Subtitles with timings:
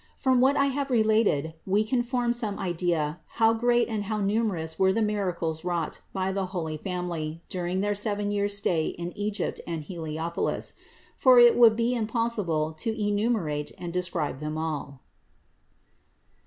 [0.17, 4.79] From what I have related we can form some idea how great and how numerous
[4.79, 9.61] were the miracles wrought by the holy Family during their seven years' stay in Egypt
[9.67, 10.73] and Heliopolis;
[11.17, 14.39] for it would be impossible to enumerate and describe all of
[14.89, 14.99] them.